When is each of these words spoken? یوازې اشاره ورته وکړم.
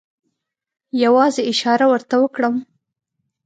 یوازې 1.03 1.41
اشاره 1.51 1.85
ورته 1.91 2.15
وکړم. 2.19 2.55